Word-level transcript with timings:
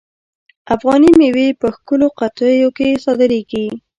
افغاني 0.73 1.11
میوې 1.19 1.47
په 1.61 1.67
ښکلو 1.75 2.07
قطیو 2.19 2.69
کې 2.77 2.87
صادریږي. 3.03 3.65